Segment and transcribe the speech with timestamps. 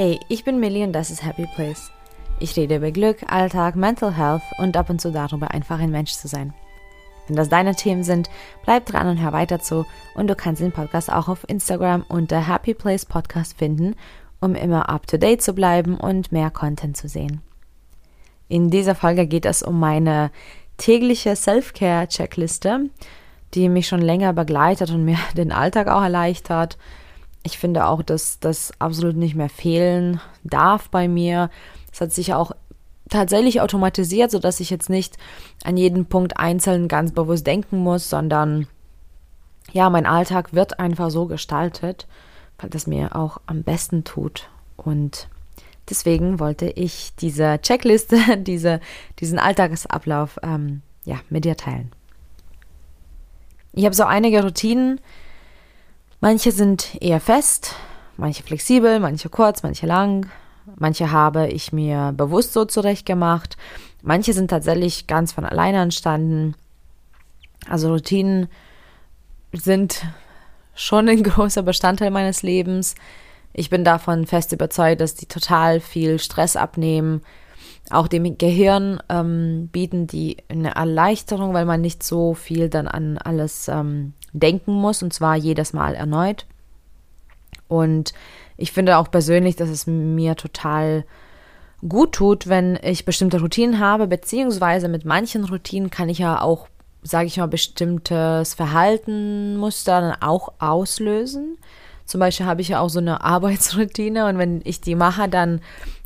[0.00, 1.90] Hey, ich bin Millie und das ist Happy Place.
[2.38, 6.12] Ich rede über Glück, Alltag, Mental Health und ab und zu darüber, einfach ein Mensch
[6.12, 6.54] zu sein.
[7.26, 8.30] Wenn das deine Themen sind,
[8.62, 12.46] bleib dran und hör weiter zu und du kannst den Podcast auch auf Instagram unter
[12.46, 13.96] Happy Place Podcast finden,
[14.40, 17.42] um immer up to date zu bleiben und mehr Content zu sehen.
[18.46, 20.30] In dieser Folge geht es um meine
[20.76, 22.88] tägliche Self-Care-Checkliste,
[23.54, 26.78] die mich schon länger begleitet und mir den Alltag auch erleichtert.
[27.42, 31.50] Ich finde auch, dass das absolut nicht mehr fehlen darf bei mir.
[31.92, 32.52] Es hat sich auch
[33.08, 35.16] tatsächlich automatisiert, sodass ich jetzt nicht
[35.64, 38.66] an jeden Punkt einzeln ganz bewusst denken muss, sondern
[39.72, 42.06] ja, mein Alltag wird einfach so gestaltet,
[42.58, 44.48] weil das mir auch am besten tut.
[44.76, 45.28] Und
[45.90, 48.80] deswegen wollte ich diese Checkliste, diese,
[49.20, 51.92] diesen Alltagsablauf ähm, ja, mit dir teilen.
[53.72, 55.00] Ich habe so einige Routinen.
[56.20, 57.76] Manche sind eher fest,
[58.16, 60.28] manche flexibel, manche kurz, manche lang.
[60.76, 63.56] Manche habe ich mir bewusst so zurechtgemacht.
[64.02, 66.54] Manche sind tatsächlich ganz von alleine entstanden.
[67.68, 68.48] Also Routinen
[69.52, 70.04] sind
[70.74, 72.94] schon ein großer Bestandteil meines Lebens.
[73.52, 77.22] Ich bin davon fest überzeugt, dass die total viel Stress abnehmen.
[77.90, 83.18] Auch dem Gehirn ähm, bieten die eine Erleichterung, weil man nicht so viel dann an
[83.18, 86.46] alles ähm, denken muss und zwar jedes Mal erneut.
[87.68, 88.12] Und
[88.56, 91.04] ich finde auch persönlich, dass es mir total
[91.86, 96.68] gut tut, wenn ich bestimmte Routinen habe, beziehungsweise mit manchen Routinen kann ich ja auch,
[97.02, 101.56] sage ich mal, bestimmtes Verhaltenmuster dann auch auslösen.
[102.04, 105.60] Zum Beispiel habe ich ja auch so eine Arbeitsroutine und wenn ich die mache, dann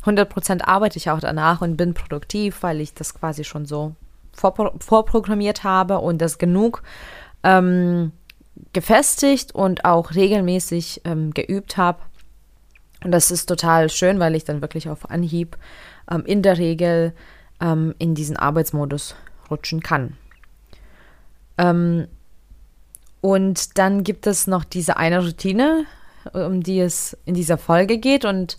[0.05, 3.95] 100% arbeite ich auch danach und bin produktiv, weil ich das quasi schon so
[4.33, 6.83] vorpro vorprogrammiert habe und das genug
[7.43, 8.11] ähm,
[8.73, 11.99] gefestigt und auch regelmäßig ähm, geübt habe.
[13.03, 15.57] Und das ist total schön, weil ich dann wirklich auf Anhieb
[16.09, 17.13] ähm, in der Regel
[17.59, 19.15] ähm, in diesen Arbeitsmodus
[19.49, 20.17] rutschen kann.
[21.57, 22.07] Ähm,
[23.21, 25.85] und dann gibt es noch diese eine Routine,
[26.33, 28.25] um die es in dieser Folge geht.
[28.25, 28.57] Und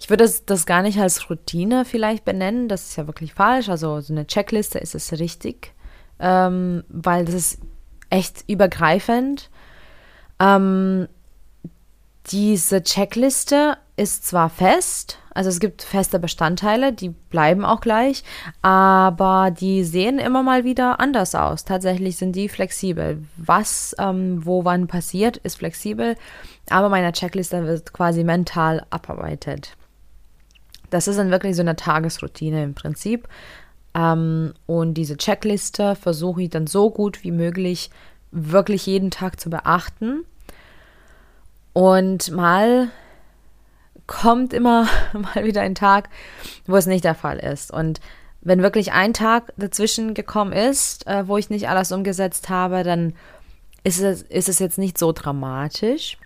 [0.00, 2.68] ich würde das, das gar nicht als Routine vielleicht benennen.
[2.68, 3.68] Das ist ja wirklich falsch.
[3.68, 5.72] Also so eine Checkliste ist es richtig,
[6.18, 7.58] ähm, weil das ist
[8.12, 9.50] echt übergreifend.
[10.38, 11.08] Ähm,
[12.26, 18.22] diese Checkliste ist zwar fest, also es gibt feste Bestandteile, die bleiben auch gleich,
[18.60, 21.64] aber die sehen immer mal wieder anders aus.
[21.64, 23.24] Tatsächlich sind die flexibel.
[23.36, 26.16] Was, ähm, wo, wann passiert, ist flexibel,
[26.70, 29.76] aber meine Checkliste wird quasi mental abarbeitet.
[30.90, 33.26] Das ist dann wirklich so eine Tagesroutine im Prinzip.
[33.94, 37.90] Ähm, und diese Checkliste versuche ich dann so gut wie möglich
[38.30, 40.24] wirklich jeden Tag zu beachten.
[41.72, 42.88] Und mal
[44.06, 46.08] kommt immer mal wieder ein Tag,
[46.66, 47.72] wo es nicht der Fall ist.
[47.72, 48.00] Und
[48.40, 53.14] wenn wirklich ein Tag dazwischen gekommen ist, äh, wo ich nicht alles umgesetzt habe, dann
[53.84, 56.18] ist es, ist es jetzt nicht so dramatisch.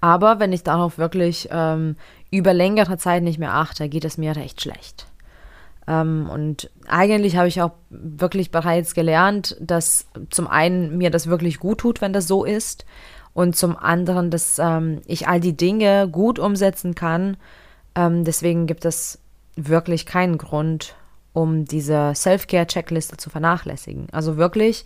[0.00, 1.96] Aber wenn ich darauf wirklich ähm,
[2.30, 5.07] über längere Zeit nicht mehr achte, geht es mir recht schlecht.
[5.88, 11.58] Ähm, und eigentlich habe ich auch wirklich bereits gelernt, dass zum einen mir das wirklich
[11.58, 12.84] gut tut, wenn das so ist.
[13.32, 17.36] Und zum anderen, dass ähm, ich all die Dinge gut umsetzen kann.
[17.94, 19.20] Ähm, deswegen gibt es
[19.56, 20.94] wirklich keinen Grund,
[21.32, 24.08] um diese Self-Care-Checkliste zu vernachlässigen.
[24.12, 24.84] Also wirklich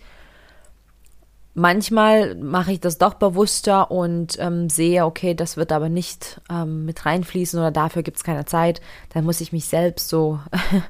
[1.55, 6.85] Manchmal mache ich das doch bewusster und ähm, sehe, okay, das wird aber nicht ähm,
[6.85, 8.81] mit reinfließen oder dafür gibt es keine Zeit.
[9.13, 10.39] Dann muss ich mich selbst so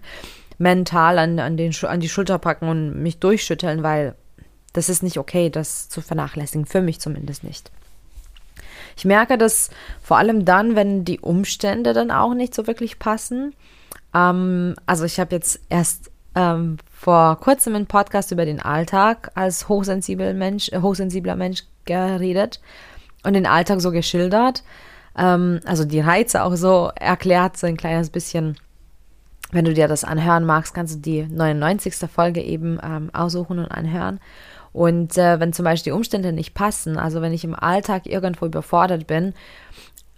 [0.58, 4.16] mental an, an, den, an die Schulter packen und mich durchschütteln, weil
[4.72, 6.66] das ist nicht okay, das zu vernachlässigen.
[6.66, 7.70] Für mich zumindest nicht.
[8.96, 9.70] Ich merke das
[10.02, 13.54] vor allem dann, wenn die Umstände dann auch nicht so wirklich passen.
[14.14, 19.70] Ähm, also ich habe jetzt erst ähm, vor kurzem einen Podcast über den Alltag als
[19.70, 22.60] hochsensibler Mensch, äh, hochsensibler Mensch geredet
[23.24, 24.64] und den Alltag so geschildert.
[25.18, 28.58] Ähm, also die Reize auch so erklärt, so ein kleines bisschen.
[29.52, 32.10] Wenn du dir das anhören magst, kannst du die 99.
[32.10, 34.20] Folge eben ähm, aussuchen und anhören.
[34.72, 38.48] Und äh, wenn zum Beispiel die Umstände nicht passen, also wenn ich im Alltag irgendwo
[38.48, 39.36] überfordert bin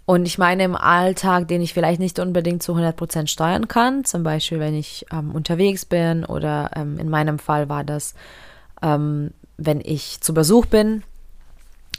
[0.06, 4.24] und ich meine im Alltag, den ich vielleicht nicht unbedingt zu 100% steuern kann, zum
[4.24, 8.14] Beispiel wenn ich ähm, unterwegs bin oder ähm, in meinem Fall war das,
[8.84, 11.04] ähm, wenn ich zu Besuch bin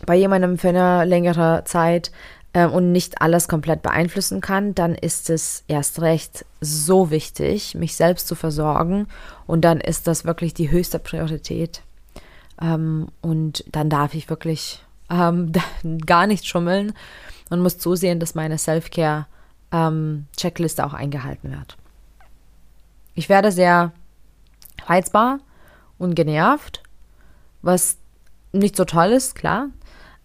[0.05, 2.13] bei jemandem für eine längere Zeit
[2.53, 7.97] äh, und nicht alles komplett beeinflussen kann, dann ist es erst recht so wichtig, mich
[7.97, 9.09] selbst zu versorgen
[9.49, 11.83] und dann ist das wirklich die höchste Priorität.
[12.63, 15.51] Ähm, und dann darf ich wirklich ähm,
[16.07, 16.93] gar nicht schummeln
[17.51, 21.77] und muss zusehen, dass meine Self-Care-Checkliste ähm, auch eingehalten wird.
[23.15, 23.93] Ich werde sehr
[24.87, 25.41] reizbar
[25.99, 26.83] und genervt,
[27.63, 27.99] was
[28.53, 29.69] nicht so toll ist, klar.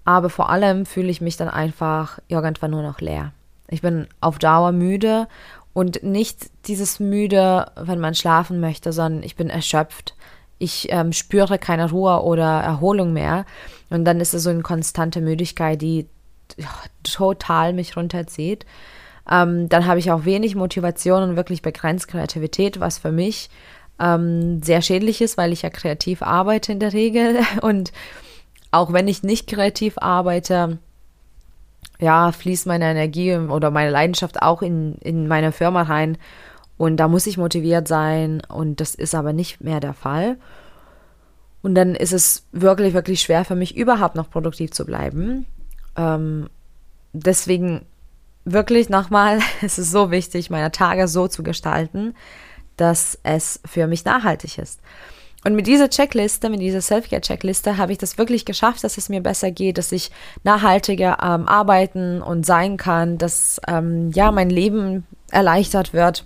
[0.04, 3.34] Aber vor allem fühle ich mich dann einfach irgendwann nur noch leer.
[3.68, 5.28] Ich bin auf Dauer müde
[5.74, 10.16] und nicht dieses müde, wenn man schlafen möchte, sondern ich bin erschöpft.
[10.58, 13.46] Ich ähm, spüre keine Ruhe oder Erholung mehr.
[13.90, 16.08] Und dann ist es so eine konstante Müdigkeit, die
[17.04, 18.66] total mich runterzieht.
[19.30, 23.50] Ähm, dann habe ich auch wenig Motivation und wirklich begrenzt Kreativität, was für mich
[24.00, 27.40] ähm, sehr schädlich ist, weil ich ja kreativ arbeite in der Regel.
[27.62, 27.92] Und
[28.72, 30.80] auch wenn ich nicht kreativ arbeite,
[32.00, 36.18] ja, fließt meine Energie oder meine Leidenschaft auch in, in meine Firma rein.
[36.78, 38.42] Und da muss ich motiviert sein.
[38.48, 40.38] Und das ist aber nicht mehr der Fall.
[41.62, 45.46] Und dann ist es wirklich, wirklich schwer für mich, überhaupt noch produktiv zu bleiben.
[45.96, 46.50] Ähm,
[47.14, 47.86] deswegen
[48.46, 52.16] wirklich nochmal, es ist so wichtig, meine Tage so zu gestalten,
[52.78, 54.80] dass es für mich nachhaltig ist.
[55.44, 59.22] Und mit dieser Checkliste, mit dieser Self-Care-Checkliste habe ich das wirklich geschafft, dass es mir
[59.22, 60.12] besser geht, dass ich
[60.44, 66.26] nachhaltiger ähm, arbeiten und sein kann, dass ähm, ja mein Leben erleichtert wird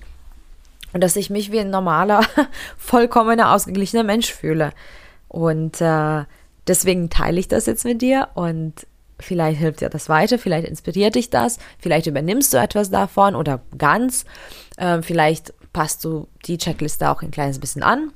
[0.92, 2.22] und dass ich mich wie ein normaler,
[2.78, 4.72] vollkommener, ausgeglichener Mensch fühle.
[5.30, 6.26] Und äh,
[6.68, 8.86] deswegen teile ich das jetzt mit dir und
[9.20, 13.62] vielleicht hilft dir das weiter, vielleicht inspiriert dich das, vielleicht übernimmst du etwas davon oder
[13.78, 14.26] ganz,
[14.78, 18.12] äh, vielleicht passt du die Checkliste auch ein kleines bisschen an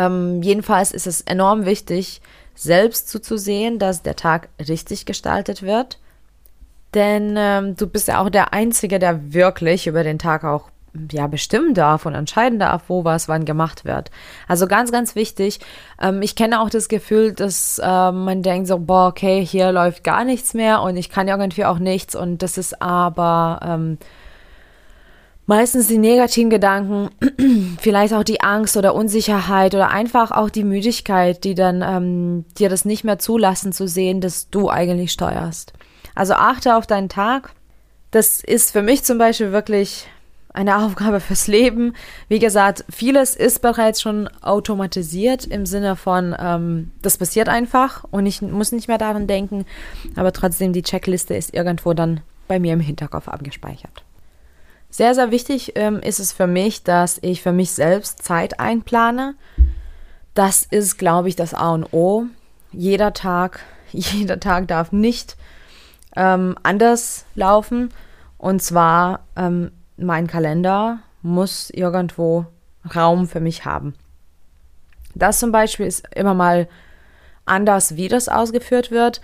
[0.00, 2.20] ähm, jedenfalls ist es enorm wichtig,
[2.54, 5.98] selbst zuzusehen, dass der Tag richtig gestaltet wird.
[6.94, 10.70] Denn ähm, du bist ja auch der Einzige, der wirklich über den Tag auch
[11.12, 14.10] ja, bestimmen darf und entscheiden darf, wo was wann gemacht wird.
[14.48, 15.60] Also ganz, ganz wichtig.
[16.00, 20.04] Ähm, ich kenne auch das Gefühl, dass äh, man denkt so, boah, okay, hier läuft
[20.04, 23.98] gar nichts mehr und ich kann irgendwie auch nichts und das ist aber ähm,
[25.46, 27.10] meistens die negativen Gedanken,
[27.80, 32.68] vielleicht auch die Angst oder Unsicherheit oder einfach auch die Müdigkeit, die dann ähm, dir
[32.68, 35.72] das nicht mehr zulassen zu sehen, dass du eigentlich steuerst.
[36.14, 37.52] Also achte auf deinen Tag.
[38.10, 40.08] Das ist für mich zum Beispiel wirklich
[40.52, 41.94] eine Aufgabe fürs Leben.
[42.28, 48.26] Wie gesagt, vieles ist bereits schon automatisiert im Sinne von, ähm, das passiert einfach und
[48.26, 49.64] ich muss nicht mehr daran denken,
[50.16, 54.04] aber trotzdem die Checkliste ist irgendwo dann bei mir im Hinterkopf abgespeichert.
[54.90, 59.36] Sehr, sehr wichtig ähm, ist es für mich, dass ich für mich selbst Zeit einplane.
[60.34, 62.24] Das ist, glaube ich, das A und O.
[62.72, 63.60] Jeder Tag,
[63.92, 65.36] jeder Tag darf nicht
[66.16, 67.90] ähm, anders laufen.
[68.36, 69.70] Und zwar, ähm,
[70.00, 72.46] mein Kalender muss irgendwo
[72.94, 73.94] Raum für mich haben.
[75.14, 76.68] Das zum Beispiel ist immer mal
[77.44, 79.20] anders, wie das ausgeführt wird.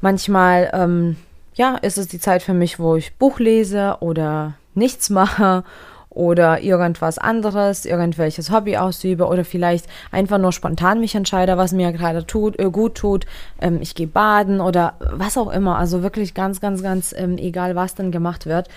[0.00, 1.16] Manchmal, ähm,
[1.54, 5.64] ja, ist es die Zeit für mich, wo ich Buch lese oder nichts mache
[6.10, 11.92] oder irgendwas anderes, irgendwelches Hobby ausübe oder vielleicht einfach nur spontan mich entscheide, was mir
[11.92, 13.24] gerade tut, äh, gut tut.
[13.60, 15.78] Ähm, ich gehe baden oder was auch immer.
[15.78, 18.68] Also wirklich ganz, ganz, ganz ähm, egal, was dann gemacht wird.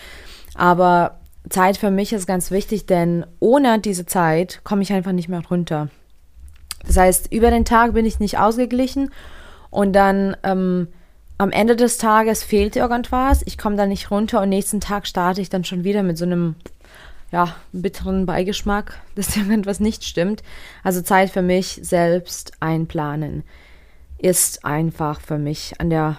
[0.53, 1.17] Aber
[1.49, 5.43] Zeit für mich ist ganz wichtig, denn ohne diese Zeit komme ich einfach nicht mehr
[5.49, 5.89] runter.
[6.85, 9.11] Das heißt, über den Tag bin ich nicht ausgeglichen
[9.69, 10.87] und dann ähm,
[11.37, 15.41] am Ende des Tages fehlt irgendwas, ich komme da nicht runter und nächsten Tag starte
[15.41, 16.55] ich dann schon wieder mit so einem
[17.31, 20.43] ja, bitteren Beigeschmack, dass irgendwas nicht stimmt.
[20.83, 23.43] Also Zeit für mich selbst einplanen
[24.17, 26.17] ist einfach für mich an der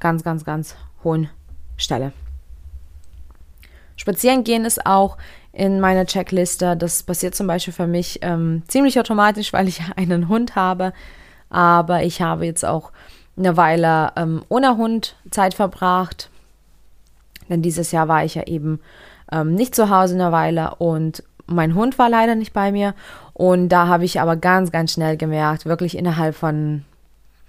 [0.00, 1.28] ganz, ganz, ganz hohen
[1.76, 2.12] Stelle.
[3.98, 5.18] Spazieren gehen ist auch
[5.52, 6.76] in meiner Checkliste.
[6.76, 10.94] Das passiert zum Beispiel für mich ähm, ziemlich automatisch, weil ich einen Hund habe.
[11.50, 12.92] Aber ich habe jetzt auch
[13.36, 16.30] eine Weile ähm, ohne Hund Zeit verbracht.
[17.48, 18.80] Denn dieses Jahr war ich ja eben
[19.32, 22.94] ähm, nicht zu Hause eine Weile und mein Hund war leider nicht bei mir.
[23.32, 26.84] Und da habe ich aber ganz, ganz schnell gemerkt, wirklich innerhalb von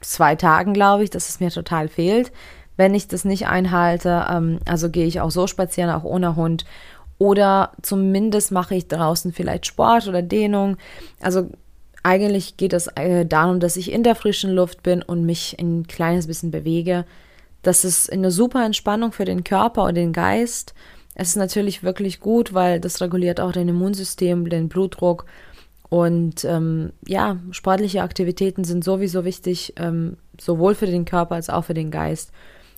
[0.02, 2.32] zwei Tagen, glaube ich, dass es mir total fehlt,
[2.80, 4.26] wenn ich das nicht einhalte.
[4.32, 6.64] Ähm, also gehe ich auch so spazieren, auch ohne Hund.
[7.18, 10.78] Oder zumindest mache ich draußen vielleicht Sport oder Dehnung.
[11.20, 11.50] Also
[12.04, 15.88] eigentlich geht es äh, darum, dass ich in der frischen Luft bin und mich ein
[15.88, 17.04] kleines bisschen bewege.
[17.64, 20.74] Das ist eine super Entspannung für den Körper und den Geist.
[21.16, 25.26] Es ist natürlich wirklich gut, weil das reguliert auch dein Immunsystem, den Blutdruck.
[25.90, 31.66] Und ähm, ja, sportliche Aktivitäten sind sowieso wichtig, ähm, sowohl für den Körper als auch
[31.66, 32.32] für den Geist.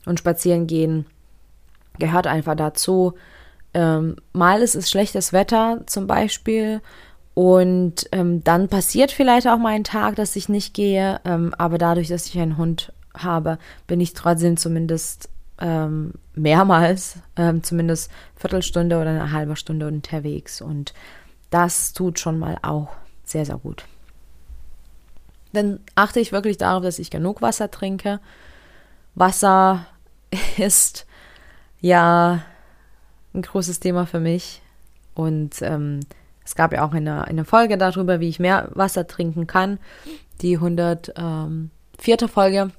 [0.05, 1.05] Und spazieren gehen
[1.99, 3.13] gehört einfach dazu.
[3.73, 6.81] Ähm, mal ist es schlechtes Wetter zum Beispiel
[7.33, 11.77] und ähm, dann passiert vielleicht auch mal ein Tag, dass ich nicht gehe, ähm, aber
[11.77, 15.29] dadurch, dass ich einen Hund habe, bin ich trotzdem zumindest
[15.59, 20.61] ähm, mehrmals, ähm, zumindest Viertelstunde oder eine halbe Stunde unterwegs.
[20.61, 20.93] Und
[21.49, 22.89] das tut schon mal auch
[23.23, 23.85] sehr, sehr gut.
[25.53, 28.19] Dann achte ich wirklich darauf, dass ich genug Wasser trinke.
[29.15, 29.85] Wasser
[30.57, 31.05] ist
[31.79, 32.43] ja
[33.33, 34.61] ein großes Thema für mich.
[35.13, 36.01] Und ähm,
[36.43, 39.79] es gab ja auch eine, eine Folge darüber, wie ich mehr Wasser trinken kann.
[40.41, 41.13] Die 104.
[41.17, 41.69] Ähm,
[42.27, 42.71] Folge.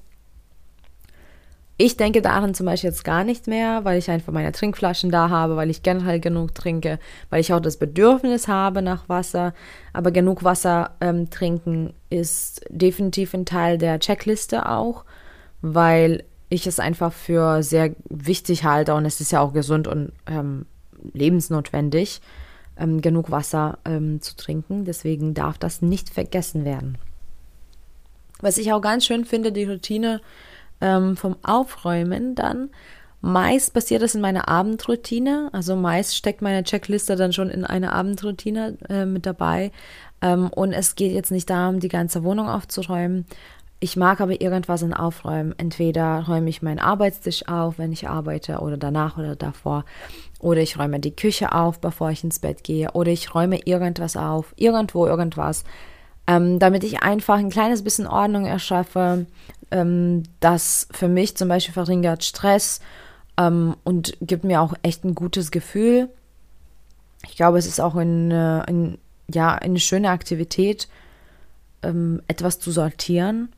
[1.77, 5.29] Ich denke daran zum Beispiel jetzt gar nicht mehr, weil ich einfach meine Trinkflaschen da
[5.29, 6.99] habe, weil ich generell genug trinke,
[7.31, 9.53] weil ich auch das Bedürfnis habe nach Wasser.
[9.91, 15.03] Aber genug Wasser ähm, trinken ist definitiv ein Teil der Checkliste auch,
[15.61, 20.11] weil ich es einfach für sehr wichtig halte und es ist ja auch gesund und
[20.27, 20.65] ähm,
[21.13, 22.21] lebensnotwendig,
[22.77, 24.85] ähm, genug Wasser ähm, zu trinken.
[24.85, 26.97] Deswegen darf das nicht vergessen werden.
[28.41, 30.21] Was ich auch ganz schön finde, die Routine
[30.81, 32.69] ähm, vom Aufräumen dann.
[33.21, 35.49] Meist passiert das in meiner Abendroutine.
[35.53, 39.71] Also meist steckt meine Checkliste dann schon in eine Abendroutine äh, mit dabei.
[40.21, 43.25] Ähm, und es geht jetzt nicht darum, die ganze Wohnung aufzuräumen.
[43.83, 45.53] Ich mag aber irgendwas in Aufräumen.
[45.57, 49.83] Entweder räume ich meinen Arbeitstisch auf, wenn ich arbeite, oder danach oder davor.
[50.39, 52.91] Oder ich räume die Küche auf, bevor ich ins Bett gehe.
[52.93, 55.65] Oder ich räume irgendwas auf, irgendwo irgendwas,
[56.27, 59.25] ähm, damit ich einfach ein kleines bisschen Ordnung erschaffe,
[59.69, 62.79] ähm, das für mich zum Beispiel verringert Stress
[63.37, 66.07] ähm, und gibt mir auch echt ein gutes Gefühl.
[67.27, 68.97] Ich glaube, es ist auch eine, ein,
[69.29, 70.87] ja, eine schöne Aktivität,
[71.81, 73.49] ähm, etwas zu sortieren.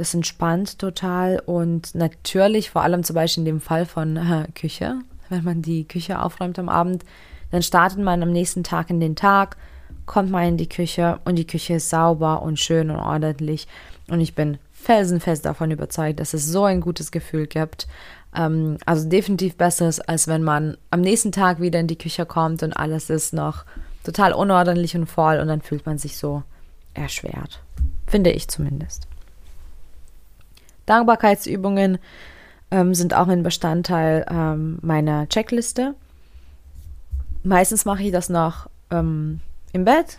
[0.00, 4.94] Das entspannt total und natürlich, vor allem zum Beispiel in dem Fall von äh, Küche,
[5.28, 7.04] wenn man die Küche aufräumt am Abend,
[7.50, 9.58] dann startet man am nächsten Tag in den Tag,
[10.06, 13.68] kommt man in die Küche und die Küche ist sauber und schön und ordentlich.
[14.08, 17.86] Und ich bin felsenfest davon überzeugt, dass es so ein gutes Gefühl gibt.
[18.34, 22.62] Ähm, also definitiv besseres, als wenn man am nächsten Tag wieder in die Küche kommt
[22.62, 23.66] und alles ist noch
[24.02, 26.42] total unordentlich und voll und dann fühlt man sich so
[26.94, 27.62] erschwert.
[28.06, 29.09] Finde ich zumindest.
[30.86, 31.98] Dankbarkeitsübungen
[32.70, 35.94] ähm, sind auch ein Bestandteil ähm, meiner Checkliste.
[37.42, 39.40] Meistens mache ich das noch ähm,
[39.72, 40.18] im Bett,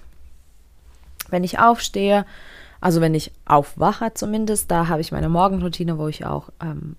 [1.29, 2.25] wenn ich aufstehe
[2.81, 6.95] also wenn ich aufwache zumindest, da habe ich meine Morgenroutine, wo ich auch ähm,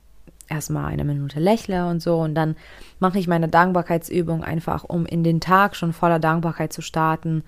[0.49, 2.57] erstmal eine Minute lächle und so und dann
[3.01, 7.43] mache ich meine Dankbarkeitsübung einfach, um in den Tag schon voller Dankbarkeit zu starten.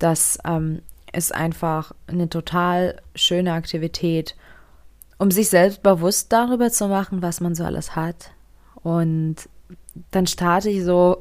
[0.00, 4.34] Das ähm, ist einfach eine total schöne Aktivität,
[5.20, 8.30] um sich selbst bewusst darüber zu machen, was man so alles hat.
[8.82, 9.36] Und
[10.12, 11.18] dann starte ich so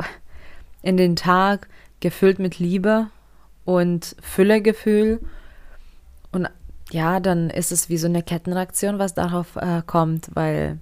[0.81, 1.67] in den Tag
[1.99, 3.07] gefüllt mit Liebe
[3.65, 5.19] und Füllegefühl
[6.31, 6.47] und
[6.91, 10.79] ja, dann ist es wie so eine Kettenreaktion, was darauf äh, kommt, weil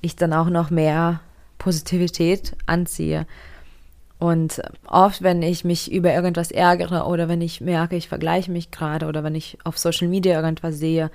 [0.00, 1.20] ich dann auch noch mehr
[1.58, 3.26] Positivität anziehe.
[4.18, 8.70] Und oft, wenn ich mich über irgendwas ärgere oder wenn ich merke, ich vergleiche mich
[8.70, 11.10] gerade oder wenn ich auf Social Media irgendwas sehe,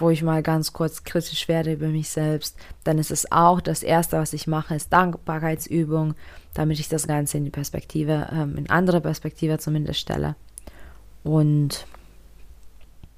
[0.00, 3.82] wo ich mal ganz kurz kritisch werde über mich selbst, dann ist es auch das
[3.82, 6.14] Erste, was ich mache, ist Dankbarkeitsübung,
[6.54, 10.36] damit ich das Ganze in die Perspektive, ähm, in andere Perspektive zumindest stelle.
[11.22, 11.86] Und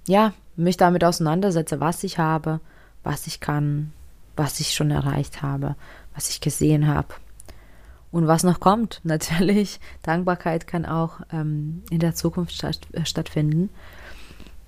[0.06, 2.60] ja, mich damit auseinandersetze, was ich habe,
[3.02, 3.92] was ich kann,
[4.36, 5.76] was ich schon erreicht habe,
[6.14, 7.08] was ich gesehen habe.
[8.10, 13.70] Und was noch kommt, natürlich, Dankbarkeit kann auch ähm, in der Zukunft statt, äh, stattfinden.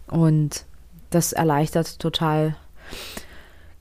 [0.06, 0.64] Und
[1.10, 2.56] das erleichtert total,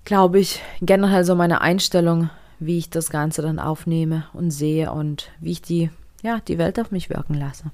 [0.06, 5.30] glaube ich, generell so meine Einstellung, wie ich das Ganze dann aufnehme und sehe und
[5.40, 5.90] wie ich die,
[6.22, 7.72] ja, die Welt auf mich wirken lasse.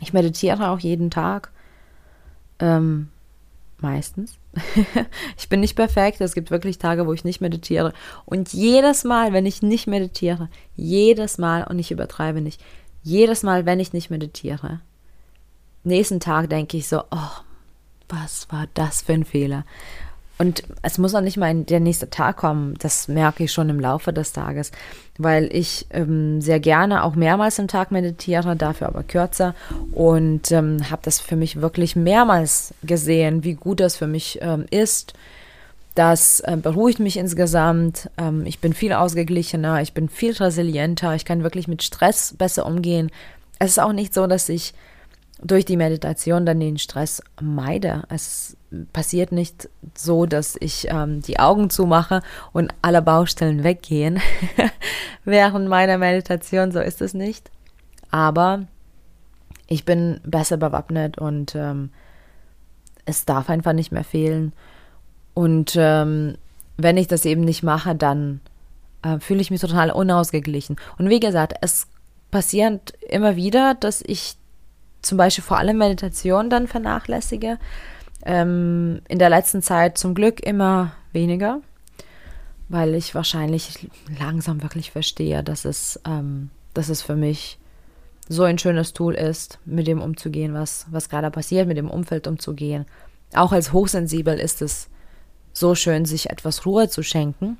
[0.00, 1.50] Ich meditiere auch jeden Tag
[2.58, 3.08] ähm,
[3.78, 4.38] meistens.
[5.36, 6.20] ich bin nicht perfekt.
[6.20, 7.92] Es gibt wirklich Tage, wo ich nicht meditiere.
[8.24, 12.62] Und jedes Mal, wenn ich nicht meditiere, jedes Mal, und ich übertreibe nicht,
[13.02, 14.80] jedes Mal, wenn ich nicht meditiere,
[15.84, 17.41] nächsten Tag denke ich so, oh,
[18.12, 19.64] was war das für ein Fehler?
[20.38, 22.74] Und es muss auch nicht mal der nächste Tag kommen.
[22.80, 24.72] Das merke ich schon im Laufe des Tages,
[25.16, 29.54] weil ich ähm, sehr gerne auch mehrmals am Tag meditiere, dafür aber kürzer
[29.92, 34.66] und ähm, habe das für mich wirklich mehrmals gesehen, wie gut das für mich ähm,
[34.70, 35.14] ist.
[35.94, 38.10] Das äh, beruhigt mich insgesamt.
[38.18, 42.66] Ähm, ich bin viel ausgeglichener, ich bin viel resilienter, ich kann wirklich mit Stress besser
[42.66, 43.12] umgehen.
[43.58, 44.74] Es ist auch nicht so, dass ich
[45.44, 48.04] durch die Meditation dann den Stress meide.
[48.08, 48.56] Es
[48.92, 52.22] passiert nicht so, dass ich ähm, die Augen zumache
[52.52, 54.20] und alle Baustellen weggehen
[55.24, 56.72] während meiner Meditation.
[56.72, 57.50] So ist es nicht.
[58.10, 58.66] Aber
[59.66, 61.90] ich bin besser bewappnet und ähm,
[63.04, 64.52] es darf einfach nicht mehr fehlen.
[65.34, 66.36] Und ähm,
[66.76, 68.40] wenn ich das eben nicht mache, dann
[69.02, 70.76] äh, fühle ich mich total unausgeglichen.
[70.98, 71.88] Und wie gesagt, es
[72.30, 74.36] passiert immer wieder, dass ich
[75.02, 77.58] zum Beispiel vor allem Meditation dann vernachlässige.
[78.24, 81.60] Ähm, in der letzten Zeit zum Glück immer weniger,
[82.68, 87.58] weil ich wahrscheinlich langsam wirklich verstehe, dass es, ähm, dass es für mich
[88.28, 92.28] so ein schönes Tool ist, mit dem umzugehen, was, was gerade passiert, mit dem Umfeld
[92.28, 92.86] umzugehen.
[93.34, 94.88] Auch als hochsensibel ist es
[95.52, 97.58] so schön, sich etwas Ruhe zu schenken.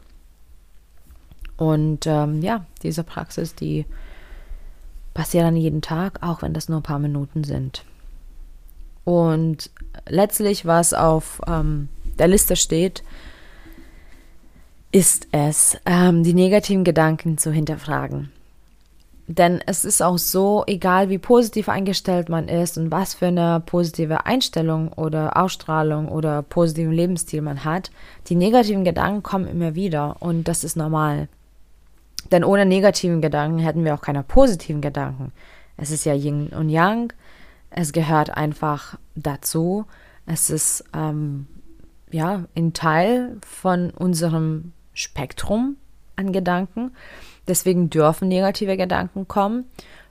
[1.57, 3.85] Und ähm, ja, diese Praxis, die
[5.15, 7.85] passiert dann jeden Tag, auch wenn das nur ein paar Minuten sind.
[9.05, 9.71] Und
[10.09, 11.89] letztlich, was auf ähm,
[12.19, 13.03] der Liste steht,
[14.93, 18.31] ist es, ähm, die negativen Gedanken zu hinterfragen.
[19.27, 23.63] Denn es ist auch so, egal wie positiv eingestellt man ist und was für eine
[23.65, 27.91] positive Einstellung oder Ausstrahlung oder positiven Lebensstil man hat,
[28.27, 31.29] die negativen Gedanken kommen immer wieder und das ist normal.
[32.31, 35.33] Denn ohne negativen Gedanken hätten wir auch keine positiven Gedanken.
[35.77, 37.13] Es ist ja Yin und Yang.
[37.71, 39.87] Es gehört einfach dazu.
[40.27, 41.47] Es ist ähm,
[42.11, 45.77] ja ein Teil von unserem Spektrum
[46.17, 46.93] an Gedanken.
[47.49, 49.65] Deswegen dürfen negative Gedanken kommen.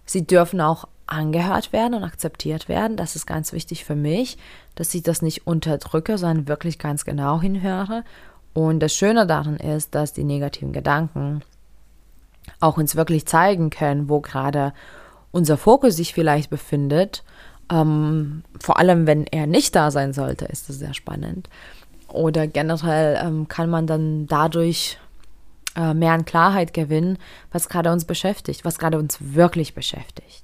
[0.06, 2.98] Sie dürfen auch angehört werden und akzeptiert werden.
[2.98, 4.38] Das ist ganz wichtig für mich,
[4.76, 8.04] dass ich das nicht unterdrücke, sondern wirklich ganz genau hinhöre.
[8.54, 11.42] Und das Schöne daran ist, dass die negativen Gedanken
[12.60, 14.74] auch uns wirklich zeigen können, wo gerade
[15.32, 17.24] unser Fokus sich vielleicht befindet.
[17.72, 21.50] Ähm, vor allem, wenn er nicht da sein sollte, ist das sehr spannend.
[22.08, 24.98] Oder generell ähm, kann man dann dadurch
[25.76, 27.18] äh, mehr an Klarheit gewinnen,
[27.52, 30.44] was gerade uns beschäftigt, was gerade uns wirklich beschäftigt.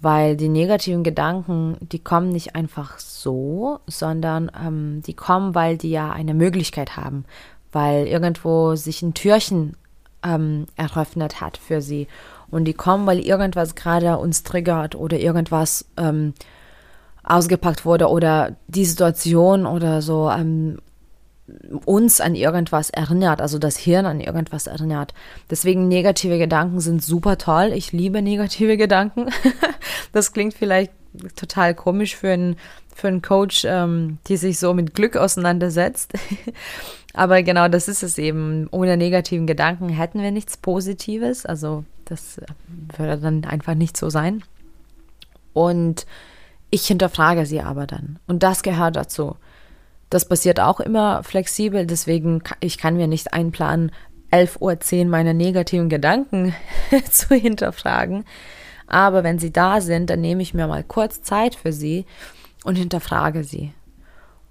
[0.00, 5.90] Weil die negativen Gedanken, die kommen nicht einfach so, sondern ähm, die kommen, weil die
[5.90, 7.24] ja eine Möglichkeit haben,
[7.72, 9.76] weil irgendwo sich ein Türchen
[10.24, 12.08] ähm, eröffnet hat für sie.
[12.50, 16.34] Und die kommen, weil irgendwas gerade uns triggert oder irgendwas ähm,
[17.22, 20.78] ausgepackt wurde oder die Situation oder so ähm,
[21.84, 25.12] uns an irgendwas erinnert, also das Hirn an irgendwas erinnert.
[25.50, 27.72] Deswegen negative Gedanken sind super toll.
[27.74, 29.28] Ich liebe negative Gedanken.
[30.12, 30.92] das klingt vielleicht
[31.36, 32.56] total komisch für einen,
[32.94, 36.12] für einen Coach, ähm, die sich so mit Glück auseinandersetzt.
[37.14, 38.68] Aber genau das ist es eben.
[38.70, 41.46] Ohne negativen Gedanken hätten wir nichts Positives.
[41.46, 42.46] Also das äh,
[42.98, 44.42] würde dann einfach nicht so sein.
[45.52, 46.06] Und
[46.70, 48.18] ich hinterfrage sie aber dann.
[48.26, 49.36] Und das gehört dazu.
[50.10, 51.86] Das passiert auch immer flexibel.
[51.86, 53.92] Deswegen, ich kann mir nicht einplanen,
[54.32, 56.52] 11.10 Uhr meine negativen Gedanken
[57.10, 58.24] zu hinterfragen.
[58.88, 62.06] Aber wenn sie da sind, dann nehme ich mir mal kurz Zeit für sie
[62.64, 63.72] und hinterfrage sie.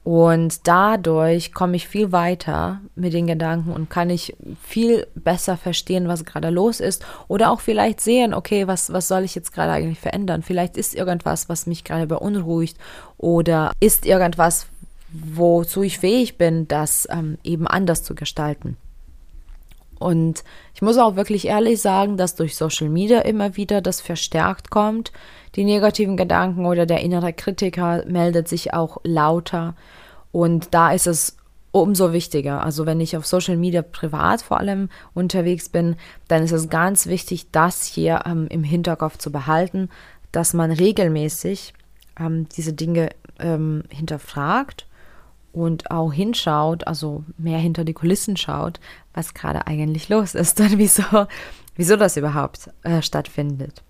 [0.04, 6.10] Und dadurch komme ich viel weiter mit den Gedanken und kann ich viel besser verstehen,
[6.10, 7.06] was gerade los ist.
[7.30, 10.44] Oder auch vielleicht sehen, okay, was, was soll ich jetzt gerade eigentlich verändern?
[10.44, 12.78] Vielleicht ist irgendwas, was mich gerade beunruhigt.
[13.18, 14.68] Oder ist irgendwas,
[15.14, 18.76] wozu ich fähig bin, das ähm, eben anders zu gestalten.
[20.04, 20.44] Und
[20.76, 25.14] ich muss auch wirklich ehrlich sagen, dass durch Social Media immer wieder das verstärkt kommt.
[25.56, 29.76] Die negativen Gedanken oder der innere Kritiker meldet sich auch lauter.
[30.34, 31.38] Und da ist es
[31.72, 32.64] umso wichtiger.
[32.64, 35.96] Also wenn ich auf Social Media privat vor allem unterwegs bin,
[36.28, 39.90] dann ist es ganz wichtig, das hier ähm, im Hinterkopf zu behalten,
[40.32, 41.74] dass man regelmäßig
[42.20, 44.86] ähm, diese Dinge ähm, hinterfragt
[45.54, 48.80] und auch hinschaut, also mehr hinter die Kulissen schaut,
[49.14, 51.28] was gerade eigentlich los ist und wieso,
[51.76, 53.84] wieso das überhaupt äh, stattfindet.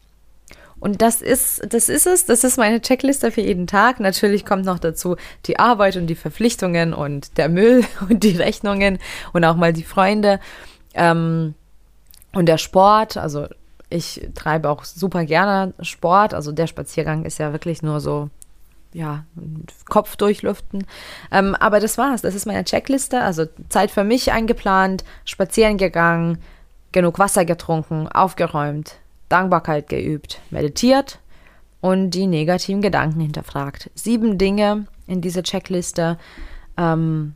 [0.80, 4.02] Und das ist, das ist es, das ist meine Checkliste für jeden Tag.
[4.02, 9.00] Natürlich kommt noch dazu die Arbeit und die Verpflichtungen und der Müll und die Rechnungen
[9.32, 10.42] und auch mal die Freunde
[10.94, 11.54] ähm,
[12.34, 13.16] und der Sport.
[13.16, 13.48] Also
[13.90, 16.34] ich treibe auch super gerne Sport.
[16.34, 18.30] Also der Spaziergang ist ja wirklich nur so
[18.94, 19.26] ja,
[19.90, 20.86] Kopf durchlüften.
[21.32, 22.22] Ähm, aber das war's.
[22.22, 23.22] Das ist meine Checkliste.
[23.22, 26.38] Also Zeit für mich eingeplant, spazieren gegangen,
[26.92, 28.98] genug Wasser getrunken, aufgeräumt,
[29.30, 31.20] Dankbarkeit geübt, meditiert
[31.82, 33.90] und die negativen Gedanken hinterfragt.
[33.96, 36.18] Sieben Dinge in dieser Checkliste.
[36.78, 37.36] Ähm,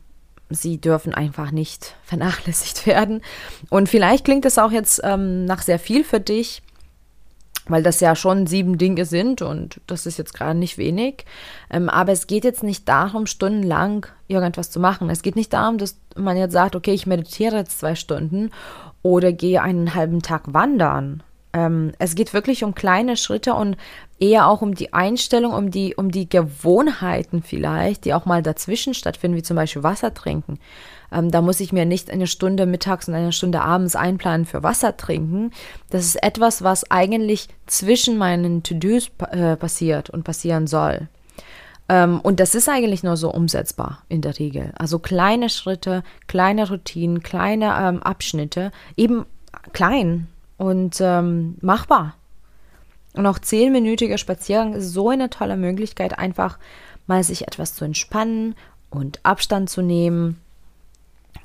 [0.50, 3.20] sie dürfen einfach nicht vernachlässigt werden.
[3.68, 6.62] Und vielleicht klingt es auch jetzt ähm, nach sehr viel für dich
[7.68, 11.24] weil das ja schon sieben Dinge sind und das ist jetzt gerade nicht wenig.
[11.70, 15.10] Ähm, aber es geht jetzt nicht darum, stundenlang irgendwas zu machen.
[15.10, 18.50] Es geht nicht darum, dass man jetzt sagt, okay, ich meditiere jetzt zwei Stunden
[19.02, 21.22] oder gehe einen halben Tag wandern.
[21.52, 23.76] Ähm, es geht wirklich um kleine Schritte und
[24.18, 28.94] eher auch um die Einstellung, um die, um die Gewohnheiten vielleicht, die auch mal dazwischen
[28.94, 30.58] stattfinden, wie zum Beispiel Wasser trinken.
[31.10, 34.62] Ähm, da muss ich mir nicht eine Stunde mittags und eine Stunde abends einplanen für
[34.62, 35.52] Wasser trinken.
[35.90, 41.08] Das ist etwas, was eigentlich zwischen meinen To-Dos äh, passiert und passieren soll.
[41.88, 44.72] Ähm, und das ist eigentlich nur so umsetzbar in der Regel.
[44.78, 49.24] Also kleine Schritte, kleine Routinen, kleine ähm, Abschnitte, eben
[49.72, 50.28] klein
[50.58, 52.14] und ähm, machbar.
[53.14, 56.58] Und auch zehnminütiger Spaziergang ist so eine tolle Möglichkeit, einfach
[57.06, 58.54] mal sich etwas zu entspannen
[58.90, 60.38] und Abstand zu nehmen.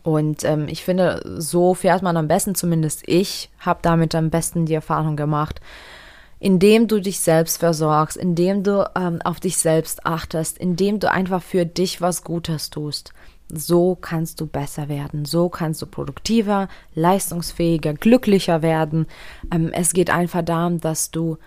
[0.04, 4.66] Und ähm, ich finde, so fährt man am besten, zumindest ich habe damit am besten
[4.66, 5.62] die Erfahrung gemacht,
[6.40, 11.42] indem du dich selbst versorgst, indem du ähm, auf dich selbst achtest, indem du einfach
[11.42, 13.14] für dich was Gutes tust.
[13.50, 19.06] So kannst du besser werden, so kannst du produktiver, leistungsfähiger, glücklicher werden.
[19.52, 21.38] Ähm, es geht einfach darum, dass du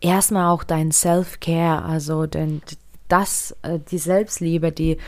[0.00, 2.62] erstmal auch dein Self-Care, also den,
[3.08, 4.98] das, äh, die Selbstliebe, die,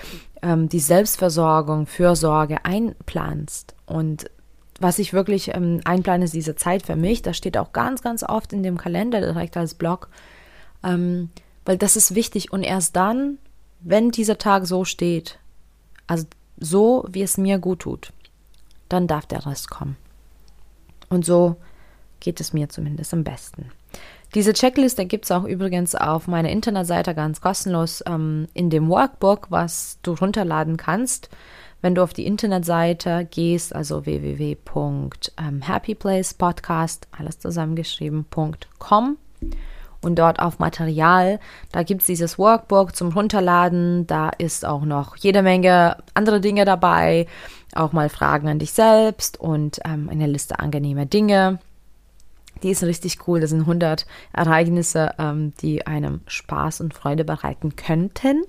[0.43, 3.75] ähm, die Selbstversorgung, Fürsorge einplanst.
[3.85, 4.29] Und
[4.81, 7.23] was ich wirklich ähm, einplane, ist diese Zeit für mich.
[7.23, 10.09] Das steht auch ganz, ganz oft in dem Kalender direkt als Blog,
[10.83, 12.53] weil das ist wichtig.
[12.53, 13.39] Und erst dann,
[13.81, 15.41] wenn dieser Tag so steht,
[16.07, 16.27] also
[16.59, 18.13] so, wie es mir gut tut,
[18.89, 19.97] dann darf der Rest kommen.
[21.09, 21.57] Und so
[22.21, 23.73] geht es mir zumindest am besten.
[24.35, 29.47] Diese Checkliste gibt es auch übrigens auf meiner Internetseite ganz kostenlos ähm, in dem Workbook,
[29.51, 31.29] was du runterladen kannst.
[31.81, 39.17] Wenn du auf die Internetseite gehst, also www.happyplacepodcast, alles zusammengeschrieben.com
[40.07, 41.41] und dort auf Material,
[41.73, 46.65] da gibt es dieses Workbook zum Runterladen, da ist auch noch jede Menge andere Dinge
[46.65, 47.27] dabei,
[47.75, 51.59] auch mal Fragen an dich selbst und ähm, eine Liste angenehmer Dinge.
[52.63, 53.41] Die ist richtig cool.
[53.41, 58.45] Das sind 100 Ereignisse, ähm, die einem Spaß und Freude bereiten könnten.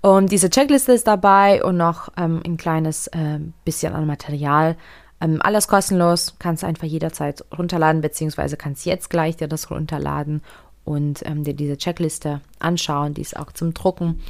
[0.00, 4.76] Und diese Checkliste ist dabei und noch ähm, ein kleines äh, bisschen an Material.
[5.20, 10.42] Ähm, alles kostenlos, kannst einfach jederzeit runterladen, beziehungsweise kannst jetzt gleich dir das runterladen
[10.86, 13.12] und ähm, dir diese Checkliste anschauen.
[13.12, 14.22] Die ist auch zum Drucken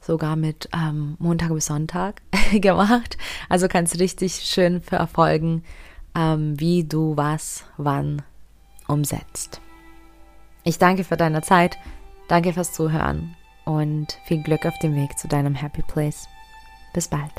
[0.00, 3.16] sogar mit ähm, Montag bis Sonntag gemacht.
[3.48, 5.64] Also kannst du richtig schön verfolgen,
[6.14, 8.22] ähm, wie du was wann
[8.86, 9.60] umsetzt.
[10.62, 11.78] Ich danke für deine Zeit,
[12.28, 16.28] danke fürs Zuhören und viel Glück auf dem Weg zu deinem Happy Place.
[16.92, 17.32] Bis bald.